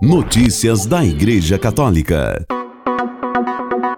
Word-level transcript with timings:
Notícias 0.00 0.86
da 0.86 1.04
Igreja 1.04 1.58
Católica. 1.58 2.46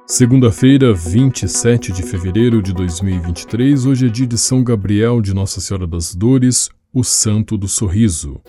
Segunda-feira, 0.06 0.94
27 0.94 1.92
de 1.92 2.02
fevereiro 2.02 2.62
de 2.62 2.72
2023, 2.72 3.84
hoje 3.84 4.06
é 4.06 4.08
dia 4.08 4.26
de 4.26 4.38
São 4.38 4.64
Gabriel 4.64 5.20
de 5.20 5.34
Nossa 5.34 5.60
Senhora 5.60 5.86
das 5.86 6.14
Dores, 6.14 6.70
o 6.90 7.04
Santo 7.04 7.58
do 7.58 7.68
Sorriso. 7.68 8.40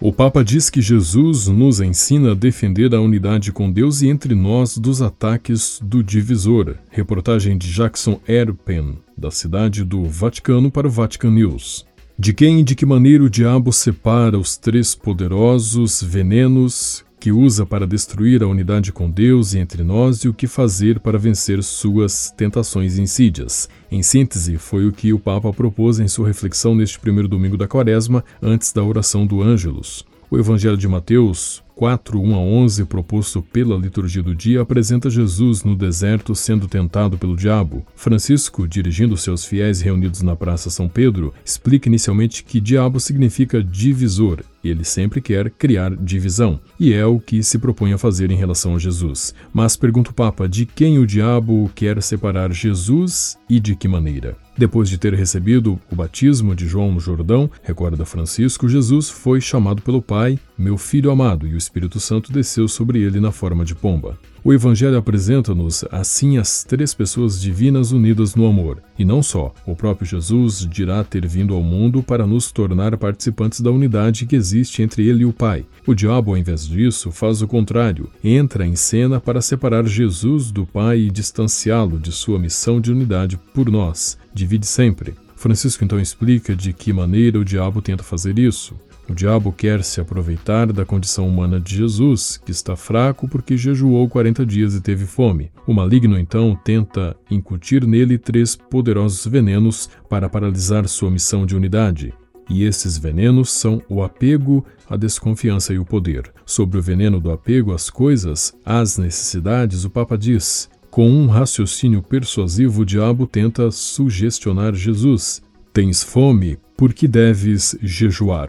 O 0.00 0.12
Papa 0.12 0.44
diz 0.44 0.70
que 0.70 0.80
Jesus 0.80 1.48
nos 1.48 1.80
ensina 1.80 2.30
a 2.30 2.34
defender 2.36 2.94
a 2.94 3.00
unidade 3.00 3.50
com 3.50 3.68
Deus 3.68 4.02
e 4.02 4.08
entre 4.08 4.36
nós 4.36 4.78
dos 4.78 5.02
ataques 5.02 5.80
do 5.82 6.00
divisor. 6.00 6.76
Reportagem 6.90 7.58
de 7.58 7.72
Jackson 7.72 8.20
Erpen, 8.28 8.98
da 9.16 9.32
cidade 9.32 9.82
do 9.82 10.04
Vaticano 10.04 10.70
para 10.70 10.86
o 10.86 10.90
Vatican 10.90 11.32
News. 11.32 11.88
De 12.20 12.32
quem 12.32 12.58
e 12.58 12.62
de 12.64 12.74
que 12.74 12.84
maneira 12.84 13.22
o 13.22 13.30
diabo 13.30 13.72
separa 13.72 14.36
os 14.36 14.56
três 14.56 14.92
poderosos 14.92 16.02
venenos 16.02 17.04
que 17.20 17.30
usa 17.30 17.64
para 17.64 17.86
destruir 17.86 18.42
a 18.42 18.48
unidade 18.48 18.90
com 18.92 19.08
Deus 19.08 19.54
e 19.54 19.60
entre 19.60 19.84
nós 19.84 20.24
e 20.24 20.28
o 20.28 20.34
que 20.34 20.48
fazer 20.48 20.98
para 20.98 21.16
vencer 21.16 21.62
suas 21.62 22.32
tentações 22.36 22.98
insídias. 22.98 23.68
Em 23.88 24.02
síntese, 24.02 24.58
foi 24.58 24.88
o 24.88 24.92
que 24.92 25.12
o 25.12 25.18
Papa 25.20 25.52
propôs 25.52 26.00
em 26.00 26.08
sua 26.08 26.26
reflexão 26.26 26.74
neste 26.74 26.98
primeiro 26.98 27.28
domingo 27.28 27.56
da 27.56 27.68
Quaresma, 27.68 28.24
antes 28.42 28.72
da 28.72 28.82
oração 28.82 29.24
do 29.24 29.40
Ângelus. 29.40 30.04
O 30.28 30.36
Evangelho 30.36 30.76
de 30.76 30.88
Mateus 30.88 31.62
4, 31.78 32.20
1 32.20 32.34
a 32.34 32.38
11, 32.38 32.84
proposto 32.86 33.40
pela 33.40 33.78
liturgia 33.78 34.20
do 34.20 34.34
dia, 34.34 34.62
apresenta 34.62 35.08
Jesus 35.08 35.62
no 35.62 35.76
deserto 35.76 36.34
sendo 36.34 36.66
tentado 36.66 37.16
pelo 37.16 37.36
diabo. 37.36 37.86
Francisco, 37.94 38.66
dirigindo 38.66 39.16
seus 39.16 39.44
fiéis 39.44 39.80
reunidos 39.80 40.20
na 40.20 40.34
Praça 40.34 40.70
São 40.70 40.88
Pedro, 40.88 41.32
explica 41.44 41.88
inicialmente 41.88 42.42
que 42.42 42.60
diabo 42.60 42.98
significa 42.98 43.62
divisor. 43.62 44.42
Ele 44.68 44.84
sempre 44.84 45.20
quer 45.20 45.50
criar 45.50 45.94
divisão, 45.96 46.60
e 46.78 46.92
é 46.92 47.04
o 47.04 47.18
que 47.18 47.42
se 47.42 47.58
propõe 47.58 47.92
a 47.92 47.98
fazer 47.98 48.30
em 48.30 48.36
relação 48.36 48.74
a 48.74 48.78
Jesus. 48.78 49.34
Mas 49.52 49.76
pergunta 49.76 50.10
o 50.10 50.14
Papa 50.14 50.48
de 50.48 50.66
quem 50.66 50.98
o 50.98 51.06
diabo 51.06 51.70
quer 51.74 52.02
separar 52.02 52.52
Jesus 52.52 53.38
e 53.48 53.58
de 53.58 53.74
que 53.74 53.88
maneira. 53.88 54.36
Depois 54.56 54.88
de 54.88 54.98
ter 54.98 55.14
recebido 55.14 55.78
o 55.90 55.94
batismo 55.94 56.52
de 56.52 56.66
João 56.66 56.92
no 56.92 56.98
Jordão, 56.98 57.48
recorda 57.62 58.04
Francisco, 58.04 58.68
Jesus 58.68 59.08
foi 59.08 59.40
chamado 59.40 59.80
pelo 59.82 60.02
Pai, 60.02 60.36
meu 60.58 60.76
filho 60.76 61.12
amado, 61.12 61.46
e 61.46 61.54
o 61.54 61.56
Espírito 61.56 62.00
Santo 62.00 62.32
desceu 62.32 62.66
sobre 62.66 63.00
ele 63.00 63.20
na 63.20 63.30
forma 63.30 63.64
de 63.64 63.74
pomba. 63.76 64.18
O 64.44 64.52
Evangelho 64.52 64.96
apresenta-nos 64.96 65.84
assim 65.90 66.38
as 66.38 66.62
três 66.62 66.94
pessoas 66.94 67.40
divinas 67.40 67.90
unidas 67.90 68.34
no 68.34 68.46
amor. 68.46 68.80
E 68.98 69.04
não 69.04 69.22
só, 69.22 69.52
o 69.66 69.74
próprio 69.74 70.06
Jesus 70.06 70.66
dirá 70.66 71.02
ter 71.02 71.26
vindo 71.26 71.54
ao 71.54 71.62
mundo 71.62 72.02
para 72.02 72.26
nos 72.26 72.52
tornar 72.52 72.96
participantes 72.96 73.60
da 73.60 73.70
unidade 73.70 74.26
que 74.26 74.36
existe 74.36 74.82
entre 74.82 75.06
ele 75.06 75.22
e 75.22 75.26
o 75.26 75.32
Pai. 75.32 75.66
O 75.86 75.94
diabo, 75.94 76.30
ao 76.30 76.36
invés 76.36 76.66
disso, 76.66 77.10
faz 77.10 77.42
o 77.42 77.48
contrário, 77.48 78.10
entra 78.22 78.66
em 78.66 78.76
cena 78.76 79.20
para 79.20 79.42
separar 79.42 79.86
Jesus 79.86 80.50
do 80.50 80.64
Pai 80.64 81.00
e 81.00 81.10
distanciá-lo 81.10 81.98
de 81.98 82.12
sua 82.12 82.38
missão 82.38 82.80
de 82.80 82.92
unidade 82.92 83.38
por 83.52 83.70
nós. 83.70 84.16
Divide 84.32 84.66
sempre. 84.66 85.14
Francisco 85.34 85.84
então 85.84 86.00
explica 86.00 86.54
de 86.54 86.72
que 86.72 86.92
maneira 86.92 87.38
o 87.38 87.44
diabo 87.44 87.80
tenta 87.80 88.02
fazer 88.02 88.38
isso. 88.38 88.74
O 89.08 89.14
diabo 89.14 89.50
quer 89.50 89.82
se 89.82 90.02
aproveitar 90.02 90.70
da 90.70 90.84
condição 90.84 91.26
humana 91.26 91.58
de 91.58 91.74
Jesus, 91.74 92.38
que 92.44 92.50
está 92.50 92.76
fraco 92.76 93.26
porque 93.26 93.56
jejuou 93.56 94.06
40 94.06 94.44
dias 94.44 94.74
e 94.74 94.82
teve 94.82 95.06
fome. 95.06 95.50
O 95.66 95.72
maligno 95.72 96.18
então 96.18 96.54
tenta 96.62 97.16
incutir 97.30 97.86
nele 97.86 98.18
três 98.18 98.54
poderosos 98.54 99.26
venenos 99.26 99.88
para 100.10 100.28
paralisar 100.28 100.86
sua 100.86 101.10
missão 101.10 101.46
de 101.46 101.56
unidade. 101.56 102.12
E 102.50 102.64
esses 102.64 102.98
venenos 102.98 103.50
são 103.50 103.82
o 103.88 104.02
apego, 104.02 104.64
a 104.88 104.96
desconfiança 104.96 105.72
e 105.72 105.78
o 105.78 105.86
poder. 105.86 106.30
Sobre 106.44 106.78
o 106.78 106.82
veneno 106.82 107.18
do 107.18 107.30
apego 107.30 107.72
às 107.72 107.88
coisas, 107.88 108.54
às 108.64 108.98
necessidades, 108.98 109.84
o 109.84 109.90
Papa 109.90 110.18
diz: 110.18 110.68
com 110.90 111.10
um 111.10 111.28
raciocínio 111.28 112.02
persuasivo, 112.02 112.82
o 112.82 112.84
diabo 112.84 113.26
tenta 113.26 113.70
sugestionar 113.70 114.74
Jesus. 114.74 115.42
Tens 115.72 116.02
fome, 116.02 116.58
por 116.76 116.92
que 116.92 117.06
deves 117.06 117.78
jejuar? 117.82 118.48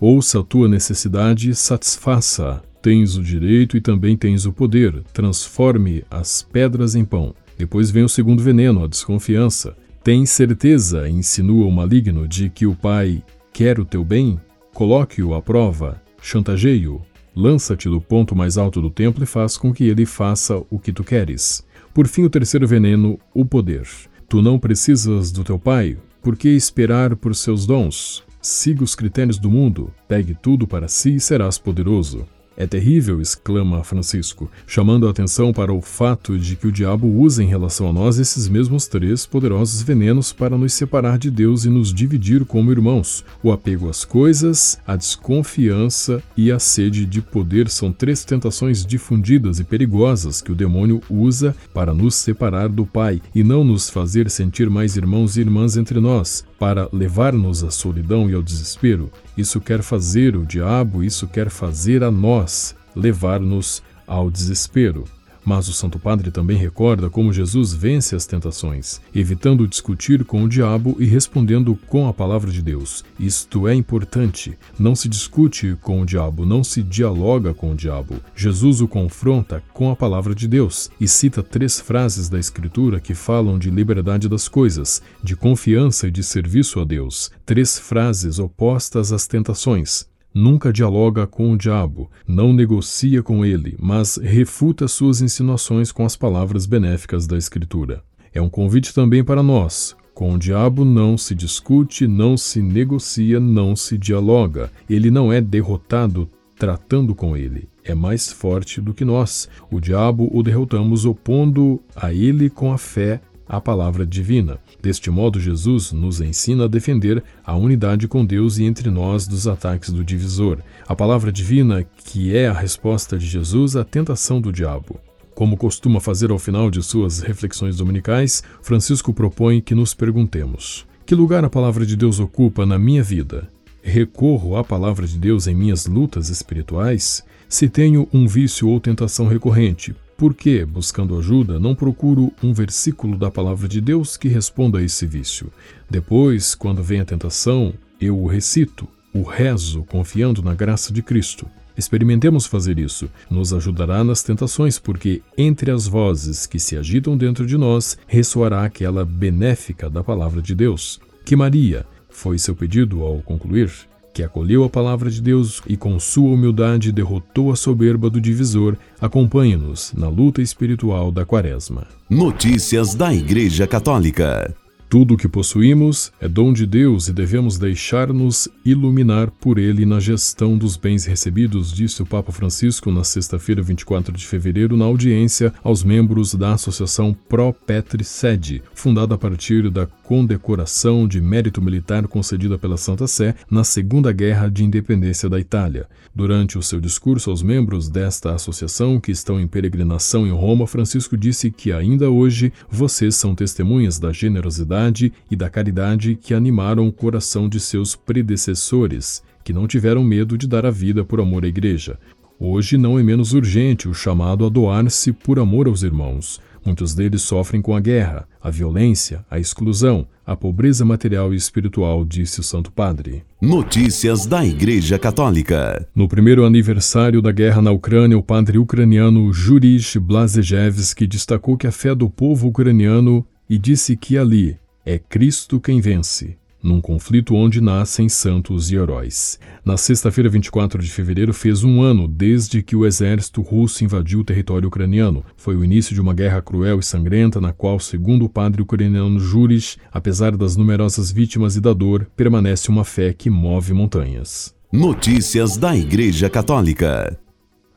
Ouça 0.00 0.40
a 0.40 0.42
tua 0.42 0.66
necessidade, 0.66 1.54
satisfaça. 1.54 2.62
Tens 2.80 3.18
o 3.18 3.22
direito 3.22 3.76
e 3.76 3.82
também 3.82 4.16
tens 4.16 4.46
o 4.46 4.52
poder. 4.52 5.02
Transforme 5.12 6.02
as 6.10 6.42
pedras 6.42 6.94
em 6.94 7.04
pão. 7.04 7.34
Depois 7.58 7.90
vem 7.90 8.02
o 8.02 8.08
segundo 8.08 8.42
veneno, 8.42 8.82
a 8.82 8.86
desconfiança. 8.86 9.76
Tens 10.02 10.30
certeza, 10.30 11.06
insinua 11.06 11.66
o 11.66 11.70
maligno, 11.70 12.26
de 12.26 12.48
que 12.48 12.66
o 12.66 12.74
Pai 12.74 13.22
quer 13.52 13.78
o 13.78 13.84
teu 13.84 14.02
bem? 14.02 14.40
Coloque-o 14.72 15.34
à 15.34 15.42
prova, 15.42 16.00
chantageie-o, 16.22 17.02
lança-te 17.36 17.86
do 17.86 18.00
ponto 18.00 18.34
mais 18.34 18.56
alto 18.56 18.80
do 18.80 18.88
templo 18.88 19.22
e 19.22 19.26
faz 19.26 19.58
com 19.58 19.70
que 19.70 19.84
ele 19.84 20.06
faça 20.06 20.62
o 20.70 20.78
que 20.78 20.94
tu 20.94 21.04
queres. 21.04 21.62
Por 21.92 22.08
fim, 22.08 22.22
o 22.22 22.30
terceiro 22.30 22.66
veneno, 22.66 23.18
o 23.34 23.44
poder. 23.44 23.86
Tu 24.26 24.40
não 24.40 24.58
precisas 24.58 25.30
do 25.30 25.44
teu 25.44 25.58
pai, 25.58 25.98
por 26.22 26.38
que 26.38 26.48
esperar 26.48 27.14
por 27.16 27.34
seus 27.34 27.66
dons? 27.66 28.24
Siga 28.42 28.82
os 28.82 28.94
critérios 28.94 29.38
do 29.38 29.50
mundo, 29.50 29.92
pegue 30.08 30.34
tudo 30.34 30.66
para 30.66 30.88
si 30.88 31.16
e 31.16 31.20
serás 31.20 31.58
poderoso. 31.58 32.26
É 32.56 32.66
terrível, 32.66 33.22
exclama 33.22 33.82
Francisco, 33.82 34.50
chamando 34.66 35.06
a 35.06 35.10
atenção 35.10 35.52
para 35.52 35.72
o 35.72 35.80
fato 35.80 36.38
de 36.38 36.56
que 36.56 36.66
o 36.66 36.72
diabo 36.72 37.06
usa 37.06 37.42
em 37.42 37.46
relação 37.46 37.88
a 37.88 37.92
nós 37.92 38.18
esses 38.18 38.48
mesmos 38.48 38.86
três 38.86 39.24
poderosos 39.24 39.80
venenos 39.80 40.32
para 40.32 40.58
nos 40.58 40.74
separar 40.74 41.16
de 41.16 41.30
Deus 41.30 41.64
e 41.64 41.70
nos 41.70 41.92
dividir 41.92 42.44
como 42.44 42.70
irmãos. 42.70 43.24
O 43.42 43.50
apego 43.50 43.88
às 43.88 44.04
coisas, 44.04 44.78
a 44.86 44.94
desconfiança 44.94 46.22
e 46.36 46.52
a 46.52 46.58
sede 46.58 47.06
de 47.06 47.22
poder 47.22 47.70
são 47.70 47.90
três 47.92 48.24
tentações 48.26 48.84
difundidas 48.84 49.58
e 49.58 49.64
perigosas 49.64 50.42
que 50.42 50.52
o 50.52 50.56
demônio 50.56 51.00
usa 51.08 51.56
para 51.72 51.94
nos 51.94 52.14
separar 52.14 52.68
do 52.68 52.84
Pai 52.84 53.22
e 53.34 53.42
não 53.42 53.64
nos 53.64 53.88
fazer 53.88 54.28
sentir 54.28 54.68
mais 54.68 54.96
irmãos 54.96 55.36
e 55.36 55.40
irmãs 55.40 55.78
entre 55.78 55.98
nós, 55.98 56.44
para 56.60 56.90
levar-nos 56.92 57.64
à 57.64 57.70
solidão 57.70 58.28
e 58.28 58.34
ao 58.34 58.42
desespero. 58.42 59.10
Isso 59.34 59.62
quer 59.62 59.82
fazer 59.82 60.36
o 60.36 60.44
diabo, 60.44 61.02
isso 61.02 61.26
quer 61.26 61.48
fazer 61.48 62.04
a 62.04 62.10
nós, 62.10 62.76
levar-nos 62.94 63.82
ao 64.06 64.30
desespero. 64.30 65.04
Mas 65.44 65.68
o 65.68 65.72
Santo 65.72 65.98
Padre 65.98 66.30
também 66.30 66.56
recorda 66.56 67.08
como 67.08 67.32
Jesus 67.32 67.72
vence 67.72 68.14
as 68.14 68.26
tentações, 68.26 69.00
evitando 69.14 69.66
discutir 69.66 70.24
com 70.24 70.44
o 70.44 70.48
diabo 70.48 70.96
e 70.98 71.04
respondendo 71.04 71.78
com 71.86 72.08
a 72.08 72.12
palavra 72.12 72.50
de 72.50 72.62
Deus. 72.62 73.04
Isto 73.18 73.66
é 73.66 73.74
importante. 73.74 74.58
Não 74.78 74.94
se 74.94 75.08
discute 75.08 75.76
com 75.80 76.00
o 76.00 76.06
diabo, 76.06 76.44
não 76.44 76.62
se 76.62 76.82
dialoga 76.82 77.54
com 77.54 77.72
o 77.72 77.76
diabo. 77.76 78.16
Jesus 78.34 78.80
o 78.80 78.88
confronta 78.88 79.62
com 79.72 79.90
a 79.90 79.96
palavra 79.96 80.34
de 80.34 80.46
Deus 80.46 80.90
e 81.00 81.08
cita 81.08 81.42
três 81.42 81.80
frases 81.80 82.28
da 82.28 82.38
Escritura 82.38 83.00
que 83.00 83.14
falam 83.14 83.58
de 83.58 83.70
liberdade 83.70 84.28
das 84.28 84.48
coisas, 84.48 85.02
de 85.22 85.36
confiança 85.36 86.08
e 86.08 86.10
de 86.10 86.22
serviço 86.22 86.80
a 86.80 86.84
Deus. 86.84 87.30
Três 87.46 87.78
frases 87.78 88.38
opostas 88.38 89.12
às 89.12 89.26
tentações 89.26 90.09
nunca 90.34 90.72
dialoga 90.72 91.26
com 91.26 91.52
o 91.52 91.56
diabo, 91.56 92.10
não 92.26 92.52
negocia 92.52 93.22
com 93.22 93.44
ele, 93.44 93.76
mas 93.78 94.16
refuta 94.16 94.88
suas 94.88 95.20
insinuações 95.20 95.92
com 95.92 96.04
as 96.04 96.16
palavras 96.16 96.66
benéficas 96.66 97.26
da 97.26 97.36
Escritura. 97.36 98.02
É 98.32 98.40
um 98.40 98.48
convite 98.48 98.94
também 98.94 99.24
para 99.24 99.42
nós. 99.42 99.96
Com 100.14 100.34
o 100.34 100.38
diabo 100.38 100.84
não 100.84 101.16
se 101.16 101.34
discute, 101.34 102.06
não 102.06 102.36
se 102.36 102.60
negocia, 102.60 103.40
não 103.40 103.74
se 103.74 103.96
dialoga. 103.96 104.70
Ele 104.88 105.10
não 105.10 105.32
é 105.32 105.40
derrotado 105.40 106.30
tratando 106.58 107.14
com 107.14 107.34
ele. 107.36 107.68
É 107.82 107.94
mais 107.94 108.30
forte 108.30 108.82
do 108.82 108.92
que 108.92 109.04
nós. 109.04 109.48
O 109.70 109.80
diabo 109.80 110.28
o 110.30 110.42
derrotamos 110.42 111.06
opondo 111.06 111.80
a 111.96 112.12
ele 112.12 112.50
com 112.50 112.70
a 112.70 112.76
fé 112.76 113.20
a 113.50 113.60
palavra 113.60 114.06
divina. 114.06 114.58
Deste 114.80 115.10
modo, 115.10 115.40
Jesus 115.40 115.90
nos 115.90 116.20
ensina 116.20 116.66
a 116.66 116.68
defender 116.68 117.22
a 117.44 117.56
unidade 117.56 118.06
com 118.06 118.24
Deus 118.24 118.58
e 118.58 118.64
entre 118.64 118.88
nós 118.90 119.26
dos 119.26 119.48
ataques 119.48 119.90
do 119.90 120.04
divisor. 120.04 120.58
A 120.86 120.94
palavra 120.94 121.32
divina, 121.32 121.84
que 122.04 122.34
é 122.34 122.46
a 122.46 122.52
resposta 122.52 123.18
de 123.18 123.26
Jesus 123.26 123.74
à 123.74 123.82
tentação 123.82 124.40
do 124.40 124.52
diabo. 124.52 125.00
Como 125.34 125.56
costuma 125.56 125.98
fazer 125.98 126.30
ao 126.30 126.38
final 126.38 126.70
de 126.70 126.80
suas 126.80 127.18
reflexões 127.18 127.76
dominicais, 127.78 128.42
Francisco 128.62 129.12
propõe 129.12 129.60
que 129.60 129.74
nos 129.74 129.94
perguntemos: 129.94 130.86
que 131.04 131.14
lugar 131.16 131.44
a 131.44 131.50
palavra 131.50 131.84
de 131.84 131.96
Deus 131.96 132.20
ocupa 132.20 132.64
na 132.64 132.78
minha 132.78 133.02
vida? 133.02 133.48
Recorro 133.82 134.56
à 134.56 134.62
palavra 134.62 135.08
de 135.08 135.18
Deus 135.18 135.48
em 135.48 135.56
minhas 135.56 135.86
lutas 135.86 136.28
espirituais? 136.28 137.24
Se 137.48 137.68
tenho 137.68 138.06
um 138.12 138.28
vício 138.28 138.68
ou 138.68 138.78
tentação 138.78 139.26
recorrente, 139.26 139.92
por 140.20 140.34
que, 140.34 140.66
buscando 140.66 141.18
ajuda, 141.18 141.58
não 141.58 141.74
procuro 141.74 142.30
um 142.42 142.52
versículo 142.52 143.16
da 143.16 143.30
palavra 143.30 143.66
de 143.66 143.80
Deus 143.80 144.18
que 144.18 144.28
responda 144.28 144.78
a 144.78 144.82
esse 144.82 145.06
vício? 145.06 145.50
Depois, 145.88 146.54
quando 146.54 146.82
vem 146.82 147.00
a 147.00 147.06
tentação, 147.06 147.72
eu 147.98 148.18
o 148.18 148.26
recito, 148.26 148.86
o 149.14 149.22
rezo, 149.22 149.82
confiando 149.84 150.42
na 150.42 150.54
graça 150.54 150.92
de 150.92 151.00
Cristo. 151.00 151.46
Experimentemos 151.74 152.44
fazer 152.44 152.78
isso, 152.78 153.08
nos 153.30 153.54
ajudará 153.54 154.04
nas 154.04 154.22
tentações, 154.22 154.78
porque 154.78 155.22
entre 155.38 155.70
as 155.70 155.86
vozes 155.86 156.44
que 156.44 156.58
se 156.58 156.76
agitam 156.76 157.16
dentro 157.16 157.46
de 157.46 157.56
nós 157.56 157.96
ressoará 158.06 158.62
aquela 158.62 159.06
benéfica 159.06 159.88
da 159.88 160.04
palavra 160.04 160.42
de 160.42 160.54
Deus. 160.54 161.00
Que 161.24 161.34
Maria, 161.34 161.86
foi 162.10 162.36
seu 162.36 162.54
pedido 162.54 163.02
ao 163.02 163.22
concluir, 163.22 163.72
que 164.20 164.24
acolheu 164.24 164.64
a 164.64 164.68
palavra 164.68 165.10
de 165.10 165.22
Deus 165.22 165.62
e 165.66 165.78
com 165.78 165.98
sua 165.98 166.30
humildade 166.32 166.92
derrotou 166.92 167.50
a 167.50 167.56
soberba 167.56 168.10
do 168.10 168.20
divisor, 168.20 168.76
acompanhe-nos 169.00 169.94
na 169.96 170.08
luta 170.08 170.42
espiritual 170.42 171.10
da 171.10 171.24
Quaresma. 171.24 171.86
Notícias 172.08 172.94
da 172.94 173.14
Igreja 173.14 173.66
Católica. 173.66 174.54
Tudo 174.90 175.14
o 175.14 175.16
que 175.16 175.28
possuímos 175.28 176.12
é 176.20 176.26
dom 176.26 176.52
de 176.52 176.66
Deus 176.66 177.06
e 177.06 177.12
devemos 177.12 177.56
deixar-nos 177.56 178.48
iluminar 178.64 179.30
por 179.30 179.56
ele 179.56 179.86
na 179.86 180.00
gestão 180.00 180.58
dos 180.58 180.76
bens 180.76 181.04
recebidos, 181.04 181.72
disse 181.72 182.02
o 182.02 182.06
Papa 182.06 182.32
Francisco 182.32 182.90
na 182.90 183.04
sexta-feira, 183.04 183.62
24 183.62 184.12
de 184.12 184.26
fevereiro, 184.26 184.76
na 184.76 184.86
audiência 184.86 185.54
aos 185.62 185.84
membros 185.84 186.34
da 186.34 186.54
Associação 186.54 187.16
Pro 187.28 187.52
Petri 187.52 188.02
Sede, 188.02 188.64
fundada 188.74 189.14
a 189.14 189.18
partir 189.18 189.70
da 189.70 189.86
condecoração 189.86 191.06
de 191.06 191.20
mérito 191.20 191.62
militar 191.62 192.08
concedida 192.08 192.58
pela 192.58 192.76
Santa 192.76 193.06
Sé 193.06 193.36
na 193.48 193.62
Segunda 193.62 194.10
Guerra 194.10 194.48
de 194.48 194.64
Independência 194.64 195.28
da 195.28 195.38
Itália. 195.38 195.86
Durante 196.12 196.58
o 196.58 196.62
seu 196.64 196.80
discurso 196.80 197.30
aos 197.30 197.44
membros 197.44 197.88
desta 197.88 198.34
associação 198.34 198.98
que 198.98 199.12
estão 199.12 199.38
em 199.38 199.46
peregrinação 199.46 200.26
em 200.26 200.32
Roma, 200.32 200.66
Francisco 200.66 201.16
disse 201.16 201.48
que 201.48 201.70
ainda 201.70 202.10
hoje 202.10 202.52
vocês 202.68 203.14
são 203.14 203.36
testemunhas 203.36 204.00
da 204.00 204.12
generosidade 204.12 204.79
bondade 204.80 205.12
e 205.30 205.36
da 205.36 205.50
caridade 205.50 206.16
que 206.16 206.32
animaram 206.32 206.88
o 206.88 206.92
coração 206.92 207.48
de 207.48 207.60
seus 207.60 207.94
predecessores, 207.94 209.22
que 209.44 209.52
não 209.52 209.66
tiveram 209.66 210.02
medo 210.02 210.38
de 210.38 210.46
dar 210.46 210.64
a 210.64 210.70
vida 210.70 211.04
por 211.04 211.20
amor 211.20 211.44
à 211.44 211.48
Igreja. 211.48 211.98
Hoje 212.38 212.78
não 212.78 212.98
é 212.98 213.02
menos 213.02 213.34
urgente 213.34 213.86
o 213.86 213.92
chamado 213.92 214.46
a 214.46 214.48
doar-se 214.48 215.12
por 215.12 215.38
amor 215.38 215.66
aos 215.66 215.82
irmãos. 215.82 216.40
Muitos 216.64 216.94
deles 216.94 217.22
sofrem 217.22 217.60
com 217.60 217.74
a 217.74 217.80
guerra, 217.80 218.26
a 218.40 218.50
violência, 218.50 219.24
a 219.30 219.38
exclusão, 219.38 220.06
a 220.26 220.36
pobreza 220.36 220.84
material 220.84 221.32
e 221.32 221.36
espiritual, 221.36 222.04
disse 222.04 222.40
o 222.40 222.42
Santo 222.42 222.70
Padre. 222.70 223.22
Notícias 223.40 224.26
da 224.26 224.44
Igreja 224.44 224.98
Católica. 224.98 225.86
No 225.94 226.06
primeiro 226.06 226.44
aniversário 226.44 227.22
da 227.22 227.32
guerra 227.32 227.62
na 227.62 227.70
Ucrânia, 227.70 228.16
o 228.16 228.22
padre 228.22 228.58
ucraniano 228.58 229.32
Jurij 229.32 229.98
Blazejevski 229.98 231.06
destacou 231.06 231.56
que 231.56 231.66
a 231.66 231.72
fé 231.72 231.94
do 231.94 232.08
povo 232.08 232.48
ucraniano 232.48 233.26
e 233.50 233.58
disse 233.58 233.96
que 233.96 234.16
ali, 234.16 234.56
é 234.84 234.98
Cristo 234.98 235.60
quem 235.60 235.80
vence, 235.80 236.36
num 236.62 236.80
conflito 236.80 237.34
onde 237.34 237.60
nascem 237.60 238.08
santos 238.08 238.70
e 238.70 238.76
heróis. 238.76 239.38
Na 239.64 239.76
sexta-feira, 239.76 240.28
24 240.28 240.82
de 240.82 240.90
fevereiro, 240.90 241.32
fez 241.32 241.64
um 241.64 241.82
ano 241.82 242.06
desde 242.06 242.62
que 242.62 242.76
o 242.76 242.86
exército 242.86 243.40
russo 243.40 243.84
invadiu 243.84 244.20
o 244.20 244.24
território 244.24 244.68
ucraniano. 244.68 245.24
Foi 245.36 245.56
o 245.56 245.64
início 245.64 245.94
de 245.94 246.00
uma 246.00 246.14
guerra 246.14 246.42
cruel 246.42 246.78
e 246.78 246.82
sangrenta, 246.82 247.40
na 247.40 247.52
qual, 247.52 247.78
segundo 247.78 248.24
o 248.24 248.28
padre 248.28 248.62
ucraniano 248.62 249.18
Juris, 249.18 249.78
apesar 249.92 250.36
das 250.36 250.56
numerosas 250.56 251.10
vítimas 251.10 251.56
e 251.56 251.60
da 251.60 251.72
dor, 251.72 252.06
permanece 252.16 252.68
uma 252.68 252.84
fé 252.84 253.12
que 253.12 253.30
move 253.30 253.72
montanhas. 253.72 254.54
Notícias 254.72 255.56
da 255.56 255.76
Igreja 255.76 256.30
Católica. 256.30 257.18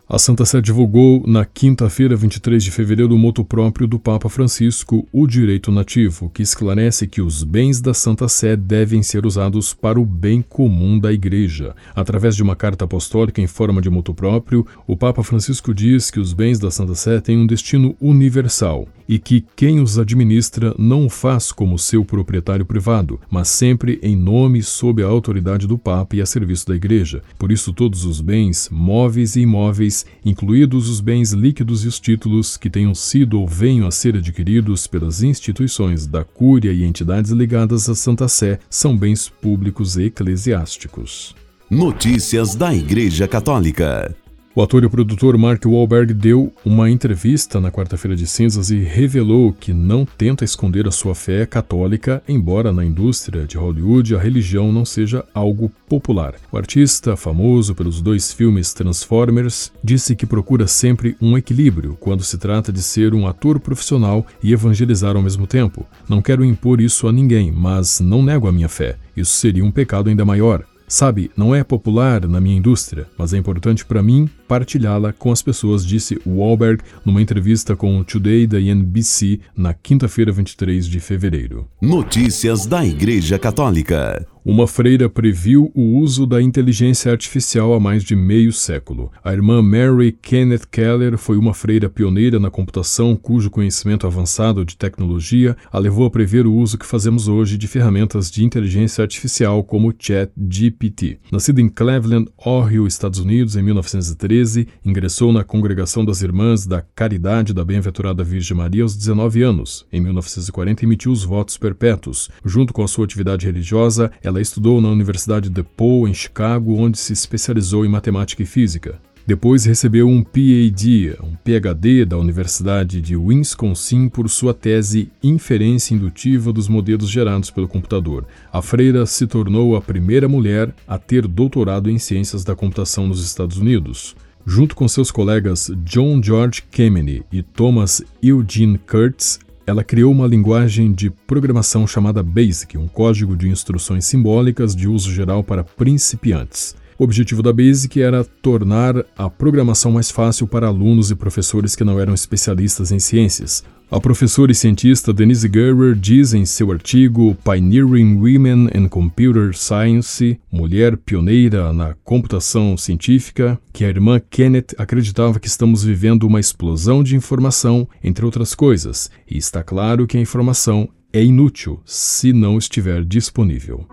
A 0.08 0.20
Santa 0.20 0.44
Sé 0.44 0.60
divulgou 0.60 1.24
na 1.26 1.46
quinta-feira, 1.46 2.14
23 2.14 2.62
de 2.62 2.72
fevereiro, 2.72 3.16
o 3.16 3.18
moto 3.18 3.44
próprio 3.46 3.88
do 3.88 3.98
Papa 3.98 4.28
Francisco, 4.28 5.08
o 5.14 5.26
direito 5.26 5.72
nativo, 5.72 6.30
que 6.30 6.44
esclarece 6.44 7.08
que 7.08 7.22
os 7.22 7.42
bens 7.42 7.80
da 7.80 7.94
Santa 7.94 8.28
Sé 8.28 8.58
devem 8.58 9.02
ser 9.02 9.26
usados 9.26 9.74
para 9.74 9.98
o 9.98 10.06
bem 10.06 10.42
comum 10.42 11.00
da 11.00 11.14
Igreja. 11.14 11.74
Através 11.96 12.36
de 12.36 12.44
uma 12.44 12.54
carta 12.54 12.84
apostólica 12.84 13.40
em 13.40 13.48
forma 13.48 13.82
de 13.82 13.90
moto 13.90 14.14
próprio, 14.14 14.68
o 14.86 14.98
Papa 14.98 15.24
Francisco 15.24 15.74
diz 15.74 16.12
que 16.12 16.20
os 16.20 16.34
bens 16.34 16.60
da 16.60 16.70
Santa 16.70 16.96
Sé 16.96 17.22
têm 17.22 17.38
um 17.38 17.48
destino 17.48 17.96
universal 18.02 18.90
e 19.08 19.20
que 19.20 19.46
quem 19.56 19.80
os 19.80 20.00
administra 20.00 20.74
não 20.78 21.06
o 21.06 21.10
faz 21.10 21.52
como 21.52 21.78
seu 21.78 22.06
proprietário 22.06 22.66
privado, 22.66 23.20
mas 23.30 23.48
sempre 23.50 24.00
em 24.02 24.16
nome 24.16 24.60
e 24.60 24.64
sob 24.64 25.04
a 25.04 25.08
autoridade 25.08 25.68
do 25.68 25.78
Papa 25.78 26.16
e 26.16 26.22
a 26.22 26.26
serviço 26.26 26.68
da 26.68 26.76
Igreja. 26.76 27.22
Por 27.38 27.52
isso, 27.52 27.74
todos 27.74 28.06
os 28.06 28.22
bens, 28.22 28.70
móveis 28.72 29.36
e 29.36 29.42
imóveis, 29.42 29.93
incluídos 30.26 30.90
os 30.90 31.00
bens 31.00 31.32
líquidos 31.32 31.84
e 31.84 31.88
os 31.88 32.00
títulos 32.00 32.58
que 32.58 32.70
tenham 32.70 32.96
sido 32.96 33.40
ou 33.40 33.48
venham 33.48 33.88
a 33.88 33.92
ser 33.92 34.16
adquiridos 34.16 34.88
pelas 34.88 35.22
instituições 35.22 36.08
da 36.08 36.24
Cúria 36.24 36.72
e 36.72 36.84
entidades 36.84 37.32
ligadas 37.32 37.90
à 37.90 37.96
Santa 37.96 38.28
Sé, 38.28 38.60
são 38.70 38.98
bens 38.98 39.30
públicos 39.30 39.98
e 39.98 40.06
eclesiásticos. 40.06 41.36
Notícias 41.70 42.56
da 42.56 42.74
Igreja 42.74 43.28
Católica. 43.28 44.16
O 44.56 44.62
ator 44.62 44.84
e 44.84 44.88
produtor 44.88 45.36
Mark 45.36 45.66
Wahlberg 45.66 46.14
deu 46.14 46.54
uma 46.64 46.88
entrevista 46.88 47.60
na 47.60 47.72
quarta-feira 47.72 48.16
de 48.16 48.28
cinzas 48.28 48.70
e 48.70 48.78
revelou 48.78 49.52
que 49.52 49.74
não 49.74 50.06
tenta 50.06 50.46
esconder 50.46 50.88
a 50.88 50.92
sua 50.92 51.16
fé 51.16 51.44
católica, 51.44 52.22
embora 52.28 52.72
na 52.72 52.86
indústria 52.86 53.48
de 53.48 53.58
Hollywood 53.58 54.16
a 54.16 54.20
religião 54.20 54.72
não 54.72 54.86
seja 54.86 55.26
algo 55.34 55.72
popular. 55.90 56.36
O 56.52 56.58
artista, 56.58 57.18
famoso 57.18 57.74
pelos 57.74 58.00
dois 58.00 58.32
filmes 58.32 58.76
Transformers, 58.76 59.72
disse 59.84 60.16
que 60.16 60.28
procura 60.28 60.68
sempre 60.68 61.18
um 61.20 61.36
equilíbrio 61.36 61.98
quando 62.00 62.24
se 62.24 62.38
trata 62.38 62.72
de 62.72 62.84
ser 62.84 63.16
um 63.16 63.26
ator 63.26 63.60
profissional 63.60 64.24
e 64.44 64.54
evangelizar 64.54 65.16
ao 65.16 65.24
mesmo 65.24 65.48
tempo. 65.48 65.84
Não 66.08 66.22
quero 66.22 66.46
impor 66.46 66.80
isso 66.80 67.08
a 67.08 67.12
ninguém, 67.12 67.52
mas 67.52 68.00
não 68.00 68.22
nego 68.22 68.48
a 68.48 68.52
minha 68.52 68.70
fé. 68.70 68.98
Isso 69.18 69.32
seria 69.32 69.66
um 69.66 69.72
pecado 69.72 70.12
ainda 70.12 70.24
maior. 70.24 70.64
Sabe, 70.94 71.32
não 71.36 71.56
é 71.56 71.64
popular 71.64 72.28
na 72.28 72.40
minha 72.40 72.56
indústria, 72.56 73.08
mas 73.18 73.34
é 73.34 73.38
importante 73.40 73.84
para 73.84 74.04
mim 74.04 74.30
partilhá-la 74.48 75.12
com 75.12 75.32
as 75.32 75.42
pessoas, 75.42 75.84
disse 75.84 76.22
Wahlberg 76.24 76.84
numa 77.04 77.20
entrevista 77.20 77.76
com 77.76 77.98
o 77.98 78.04
Today 78.04 78.46
da 78.46 78.62
NBC 78.62 79.40
na 79.58 79.74
quinta-feira, 79.74 80.32
23 80.32 80.86
de 80.86 81.00
fevereiro. 81.00 81.68
Notícias 81.82 82.68
da 82.68 82.86
Igreja 82.86 83.40
Católica. 83.40 84.24
Uma 84.46 84.68
freira 84.68 85.08
previu 85.08 85.72
o 85.74 86.00
uso 86.00 86.28
da 86.28 86.42
inteligência 86.42 87.10
artificial 87.10 87.74
há 87.74 87.80
mais 87.80 88.04
de 88.04 88.14
meio 88.14 88.52
século. 88.52 89.10
A 89.24 89.32
irmã 89.32 89.62
Mary 89.62 90.12
Kenneth 90.12 90.68
Keller 90.70 91.18
foi 91.18 91.38
uma 91.38 91.54
freira 91.54 91.90
pioneira 91.90 92.42
na 92.42 92.52
computação 92.52 93.16
cujo 93.16 93.50
conhecimento 93.50 94.06
avançado 94.06 94.66
de 94.66 94.76
tecnologia 94.76 95.56
a 95.72 95.80
levou 95.80 96.06
a 96.06 96.12
prever 96.12 96.46
o 96.46 96.54
uso 96.54 96.78
que 96.78 96.86
fazemos 96.86 97.30
hoje 97.30 97.58
de 97.58 97.70
ferramentas 97.70 98.30
de 98.30 98.44
inteligência 98.44 99.02
artificial 99.02 99.64
como 99.64 99.88
o 99.88 99.94
ChatGPT. 99.98 101.20
Nascida 101.32 101.62
em 101.62 101.70
Cleveland, 101.70 102.30
Ohio, 102.38 102.86
Estados 102.86 103.20
Unidos, 103.20 103.56
em 103.56 103.62
1913, 103.64 104.68
ingressou 104.84 105.32
na 105.32 105.46
Congregação 105.46 106.04
das 106.04 106.22
Irmãs 106.22 106.68
da 106.68 106.82
Caridade 106.82 107.54
da 107.54 107.64
Bem-aventurada 107.64 108.26
Virgem 108.26 108.58
Maria 108.58 108.84
aos 108.84 108.98
19 108.98 109.42
anos. 109.42 109.86
Em 109.90 110.02
1940, 110.02 110.84
emitiu 110.84 111.14
os 111.14 111.24
votos 111.24 111.58
perpétuos. 111.58 112.30
Junto 112.44 112.74
com 112.74 112.84
a 112.84 112.90
sua 112.90 113.06
atividade 113.06 113.46
religiosa, 113.46 114.12
ela 114.22 114.33
ela 114.34 114.42
estudou 114.42 114.82
na 114.82 114.90
Universidade 114.90 115.48
DePaul, 115.48 116.08
em 116.08 116.14
Chicago, 116.14 116.76
onde 116.76 116.98
se 116.98 117.14
especializou 117.14 117.86
em 117.86 117.90
matemática 117.90 118.42
e 118.42 118.48
física. 118.48 119.00
Depois 119.28 119.64
recebeu 119.64 120.10
um 120.10 120.24
PhD, 120.24 121.16
um 121.24 121.36
PhD 121.36 122.04
da 122.04 122.18
Universidade 122.18 123.00
de 123.00 123.16
Wisconsin 123.16 124.10
por 124.10 124.28
sua 124.28 124.54
tese 124.54 125.10
Inferência 125.22 125.94
Indutiva 125.94 126.52
dos 126.52 126.68
Modelos 126.68 127.10
Gerados 127.10 127.52
pelo 127.52 127.68
Computador. 127.68 128.26
A 128.52 128.62
freira 128.62 129.06
se 129.06 129.28
tornou 129.28 129.76
a 129.76 129.82
primeira 129.82 130.28
mulher 130.28 130.74
a 130.88 130.98
ter 130.98 131.28
doutorado 131.28 131.90
em 131.90 132.00
Ciências 132.00 132.44
da 132.44 132.56
Computação 132.56 133.08
nos 133.08 133.24
Estados 133.24 133.58
Unidos. 133.58 134.16
Junto 134.46 134.76
com 134.76 134.88
seus 134.88 135.12
colegas 135.12 135.72
John 135.86 136.22
George 136.22 136.64
Kemeny 136.72 137.24
e 137.32 137.44
Thomas 137.44 138.04
Eugene 138.22 138.80
Kurtz, 138.80 139.40
ela 139.66 139.84
criou 139.84 140.12
uma 140.12 140.28
linguagem 140.28 140.92
de 140.92 141.10
programação 141.10 141.88
chamada 141.88 142.22
BASIC, 142.22 142.78
um 142.78 142.88
código 142.88 143.36
de 143.36 143.48
instruções 143.48 144.06
simbólicas 144.06 144.76
de 144.76 144.88
uso 144.88 145.12
geral 145.12 145.44
para 145.44 145.64
principiantes. 145.64 146.76
O 146.98 147.04
objetivo 147.04 147.42
da 147.42 147.52
BASIC 147.52 148.02
era 148.02 148.24
tornar 148.24 149.04
a 149.18 149.30
programação 149.30 149.92
mais 149.92 150.12
fácil 150.12 150.48
para 150.48 150.68
alunos 150.68 151.12
e 151.12 151.16
professores 151.16 151.76
que 151.76 151.84
não 151.84 152.00
eram 152.00 152.14
especialistas 152.14 152.92
em 152.92 153.00
ciências, 153.00 153.64
a 153.94 154.02
professora 154.02 154.52
e 154.52 154.56
cientista 154.56 155.14
Denise 155.14 155.48
Guerrer 155.48 155.94
diz 155.94 156.34
em 156.34 156.46
seu 156.46 156.72
artigo 156.72 157.38
Pioneering 157.44 158.16
Women 158.16 158.70
in 158.74 158.88
Computer 158.88 159.56
Science, 159.56 160.40
mulher 160.52 160.98
pioneira 160.98 161.72
na 161.72 161.94
computação 162.04 162.76
científica, 162.76 163.60
que 163.72 163.86
a 163.86 163.90
irmã 163.90 164.20
Kenneth 164.20 164.74
acreditava 164.80 165.40
que 165.40 165.48
estamos 165.48 165.84
vivendo 165.84 166.24
uma 166.24 166.40
explosão 166.40 167.04
de 167.04 167.16
informação, 167.16 167.88
entre 168.04 168.26
outras 168.26 168.56
coisas, 168.56 169.12
e 169.30 169.38
está 169.38 169.62
claro 169.64 170.08
que 170.08 170.18
a 170.18 170.22
informação 170.22 170.90
é 171.14 171.24
inútil 171.24 171.80
se 171.86 172.34
não 172.34 172.58
estiver 172.58 173.06
disponível. 173.06 173.86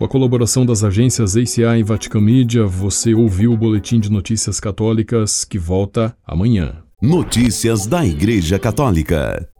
Com 0.00 0.06
a 0.06 0.08
colaboração 0.08 0.64
das 0.64 0.82
agências 0.82 1.36
ACA 1.36 1.76
e 1.76 1.82
Vatican 1.82 2.22
Media, 2.22 2.64
você 2.64 3.12
ouviu 3.12 3.52
o 3.52 3.56
Boletim 3.56 4.00
de 4.00 4.10
Notícias 4.10 4.58
Católicas 4.58 5.44
que 5.44 5.58
volta 5.58 6.16
amanhã. 6.26 6.76
Notícias 7.02 7.86
da 7.86 8.02
Igreja 8.06 8.58
Católica. 8.58 9.46